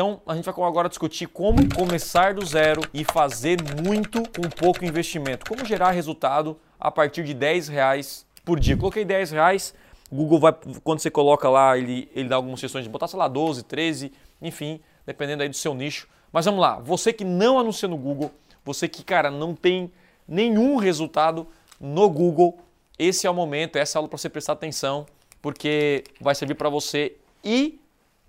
[0.00, 4.82] Então a gente vai agora discutir como começar do zero e fazer muito com pouco
[4.82, 5.44] investimento.
[5.46, 8.78] Como gerar resultado a partir de 10 reais por dia.
[8.78, 9.74] Coloquei 10 reais,
[10.10, 13.28] Google vai, quando você coloca lá, ele, ele dá algumas sugestões de botar, sei lá,
[13.28, 14.10] 12, 13,
[14.40, 16.08] enfim, dependendo aí do seu nicho.
[16.32, 18.30] Mas vamos lá, você que não anuncia no Google,
[18.64, 19.92] você que, cara, não tem
[20.26, 21.46] nenhum resultado
[21.78, 22.58] no Google,
[22.98, 25.04] esse é o momento, essa é a aula para você prestar atenção,
[25.42, 27.78] porque vai servir para você e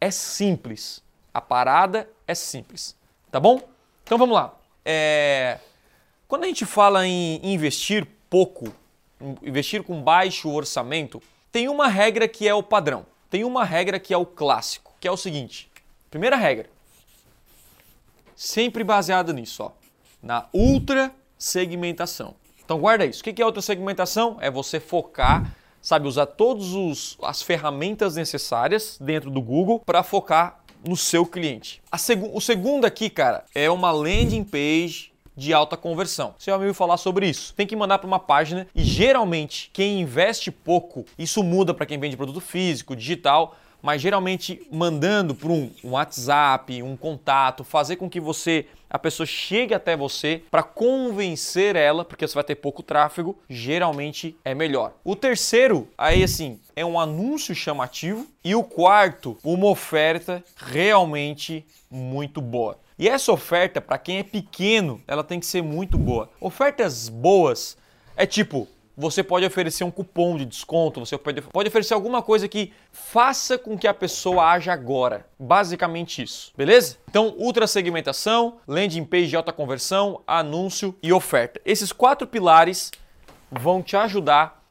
[0.00, 1.06] é simples.
[1.38, 2.96] A parada é simples,
[3.30, 3.62] tá bom?
[4.02, 4.58] Então vamos lá.
[4.84, 5.60] É...
[6.26, 8.74] Quando a gente fala em investir pouco,
[9.40, 11.22] investir com baixo orçamento,
[11.52, 15.06] tem uma regra que é o padrão, tem uma regra que é o clássico, que
[15.06, 15.70] é o seguinte:
[16.10, 16.68] primeira regra,
[18.34, 19.70] sempre baseada nisso, ó,
[20.20, 22.34] na ultra segmentação.
[22.64, 23.20] Então guarda isso.
[23.20, 24.38] O que é outra segmentação?
[24.40, 30.96] É você focar, sabe, usar todas as ferramentas necessárias dentro do Google para focar no
[30.96, 31.82] seu cliente.
[31.96, 36.34] Seg o segundo aqui, cara, é uma landing page de alta conversão.
[36.36, 37.54] Você me falar sobre isso.
[37.54, 41.98] Tem que mandar para uma página e geralmente quem investe pouco, isso muda para quem
[41.98, 48.20] vende produto físico, digital, mas geralmente mandando um, um, WhatsApp, um contato, fazer com que
[48.20, 53.38] você a pessoa chegue até você para convencer ela, porque você vai ter pouco tráfego,
[53.48, 54.94] geralmente é melhor.
[55.04, 62.40] O terceiro, aí assim, é um anúncio chamativo e o quarto, uma oferta realmente muito
[62.40, 62.78] boa.
[62.98, 66.30] E essa oferta, para quem é pequeno, ela tem que ser muito boa.
[66.40, 67.76] Ofertas boas
[68.16, 68.66] é tipo,
[68.98, 73.56] você pode oferecer um cupom de desconto, você pode, pode oferecer alguma coisa que faça
[73.56, 75.24] com que a pessoa haja agora.
[75.38, 76.96] Basicamente isso, beleza?
[77.08, 81.60] Então, ultra segmentação, landing page de alta conversão, anúncio e oferta.
[81.64, 82.90] Esses quatro pilares
[83.52, 84.64] vão te ajudar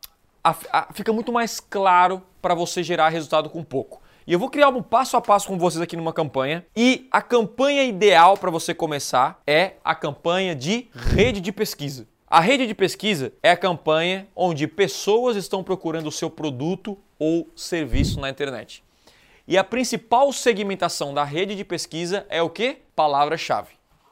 [0.44, 4.02] a, a fica muito mais claro para você gerar resultado com pouco.
[4.28, 6.66] E eu vou criar um passo a passo com vocês aqui numa campanha.
[6.76, 12.06] E a campanha ideal para você começar é a campanha de rede de pesquisa.
[12.30, 17.48] A rede de pesquisa é a campanha onde pessoas estão procurando o seu produto ou
[17.56, 18.84] serviço na internet.
[19.48, 22.80] E a principal segmentação da rede de pesquisa é o que?
[22.94, 23.70] Palavra-chave.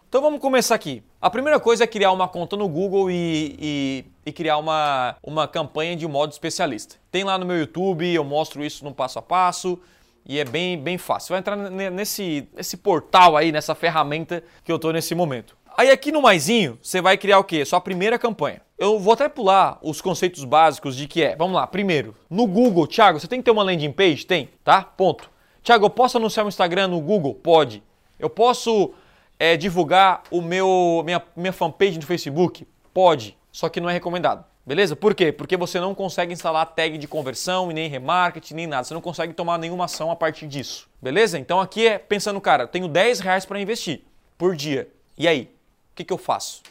[0.08, 1.04] Então vamos começar aqui.
[1.20, 5.46] A primeira coisa é criar uma conta no Google e, e, e, criar uma, uma
[5.46, 6.96] campanha de modo especialista.
[7.12, 9.78] Tem lá no meu YouTube, eu mostro isso no passo a passo
[10.26, 11.34] e é bem, bem fácil.
[11.34, 15.58] Vai entrar nesse, nesse portal aí, nessa ferramenta que eu estou nesse momento.
[15.78, 17.66] Aí aqui no maisinho, você vai criar o quê?
[17.66, 18.62] Sua primeira campanha.
[18.80, 21.36] Eu vou até pular os conceitos básicos de que é.
[21.36, 24.26] Vamos lá, primeiro, no Google, Thiago, você tem que ter uma landing page?
[24.26, 24.82] Tem, tá?
[24.82, 25.30] Ponto.
[25.62, 27.34] Thiago, eu posso anunciar um Instagram no Google?
[27.34, 27.84] Pode.
[28.18, 28.94] Eu posso
[29.38, 32.66] é, divulgar o meu minha, minha fanpage no Facebook?
[32.94, 34.46] Pode, só que não é recomendado.
[34.66, 34.96] Beleza?
[34.96, 35.32] Por quê?
[35.32, 38.86] Porque você não consegue instalar tag de conversão e nem remarketing, nem nada.
[38.86, 40.90] Você não consegue tomar nenhuma ação a partir disso.
[41.02, 41.38] Beleza?
[41.38, 44.04] Então aqui é pensando, cara, eu tenho 10 reais para investir
[44.38, 44.90] por dia.
[45.18, 45.55] E aí?
[45.96, 46.62] O que, que eu faço?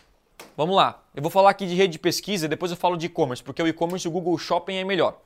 [0.54, 3.42] Vamos lá, eu vou falar aqui de rede de pesquisa, depois eu falo de e-commerce,
[3.42, 5.18] porque o e-commerce o Google Shopping é melhor.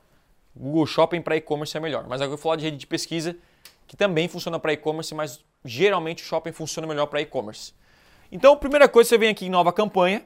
[0.55, 2.87] O Google Shopping para e-commerce é melhor, mas agora eu vou falar de rede de
[2.87, 3.35] pesquisa,
[3.85, 7.73] que também funciona para e-commerce, mas geralmente o shopping funciona melhor para e-commerce.
[8.31, 10.25] Então, primeira coisa, você vem aqui em nova campanha,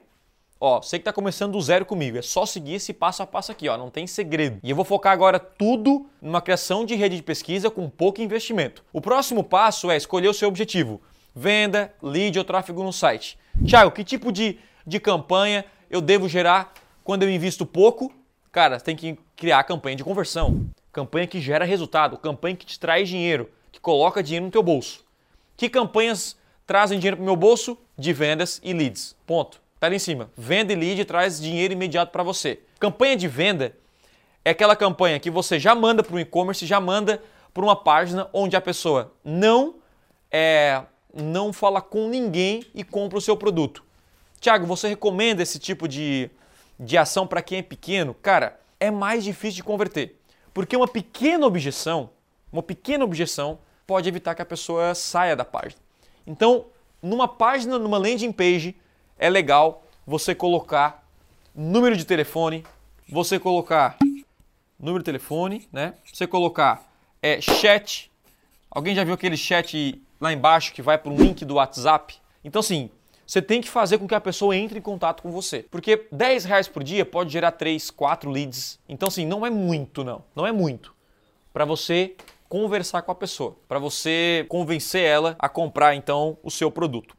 [0.60, 3.50] Ó, você que está começando do zero comigo, é só seguir esse passo a passo
[3.50, 4.60] aqui, ó, não tem segredo.
[4.62, 8.84] E eu vou focar agora tudo numa criação de rede de pesquisa com pouco investimento.
[8.92, 11.02] O próximo passo é escolher o seu objetivo:
[11.34, 13.36] venda, lead ou tráfego no site.
[13.66, 16.72] Tiago, que tipo de, de campanha eu devo gerar
[17.02, 18.12] quando eu invisto pouco?
[18.50, 23.08] Cara, tem que criar campanha de conversão, campanha que gera resultado, campanha que te traz
[23.08, 25.04] dinheiro, que coloca dinheiro no teu bolso.
[25.56, 27.78] Que campanhas trazem dinheiro para meu bolso?
[27.96, 29.16] De vendas e leads.
[29.26, 29.60] Ponto.
[29.78, 30.30] Tá ali em cima.
[30.36, 32.60] Venda e lead traz dinheiro imediato para você.
[32.80, 33.76] Campanha de venda
[34.44, 37.22] é aquela campanha que você já manda para o e-commerce, já manda
[37.52, 39.76] para uma página onde a pessoa não
[40.30, 40.82] é,
[41.14, 43.84] não fala com ninguém e compra o seu produto.
[44.40, 46.30] Tiago, você recomenda esse tipo de,
[46.78, 48.14] de ação para quem é pequeno?
[48.14, 50.20] Cara, é mais difícil de converter.
[50.52, 52.10] Porque uma pequena objeção,
[52.52, 55.80] uma pequena objeção pode evitar que a pessoa saia da página.
[56.26, 56.66] Então,
[57.02, 58.76] numa página, numa landing page,
[59.18, 61.06] é legal você colocar
[61.54, 62.64] número de telefone,
[63.08, 63.96] você colocar
[64.78, 65.94] número de telefone, né?
[66.12, 66.86] Você colocar
[67.22, 68.10] é, chat.
[68.74, 72.16] Alguém já viu aquele chat lá embaixo que vai para um link do WhatsApp.
[72.42, 72.90] Então, assim,
[73.24, 75.64] você tem que fazer com que a pessoa entre em contato com você.
[75.70, 78.80] Porque 10 reais por dia pode gerar 3, 4 leads.
[78.88, 80.24] Então, assim, não é muito, não.
[80.34, 80.92] Não é muito.
[81.52, 82.16] Para você
[82.48, 87.16] conversar com a pessoa, para você convencer ela a comprar, então, o seu produto.